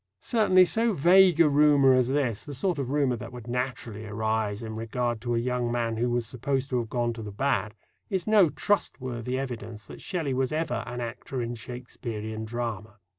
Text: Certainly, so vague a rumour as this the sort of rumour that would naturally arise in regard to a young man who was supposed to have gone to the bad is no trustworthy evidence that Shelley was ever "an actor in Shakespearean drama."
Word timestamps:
Certainly, 0.19 0.65
so 0.65 0.93
vague 0.93 1.39
a 1.39 1.47
rumour 1.47 1.93
as 1.93 2.07
this 2.07 2.43
the 2.43 2.55
sort 2.55 2.79
of 2.79 2.89
rumour 2.89 3.15
that 3.17 3.31
would 3.31 3.45
naturally 3.45 4.07
arise 4.07 4.63
in 4.63 4.75
regard 4.75 5.21
to 5.21 5.35
a 5.35 5.37
young 5.37 5.71
man 5.71 5.97
who 5.97 6.09
was 6.09 6.25
supposed 6.25 6.71
to 6.71 6.79
have 6.79 6.89
gone 6.89 7.13
to 7.13 7.21
the 7.21 7.31
bad 7.31 7.75
is 8.09 8.25
no 8.25 8.49
trustworthy 8.49 9.37
evidence 9.37 9.85
that 9.85 10.01
Shelley 10.01 10.33
was 10.33 10.51
ever 10.51 10.83
"an 10.87 11.01
actor 11.01 11.39
in 11.39 11.53
Shakespearean 11.53 12.45
drama." 12.45 12.97